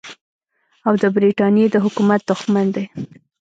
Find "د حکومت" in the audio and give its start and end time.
1.71-2.21